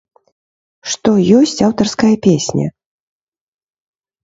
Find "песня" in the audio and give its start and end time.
2.29-2.67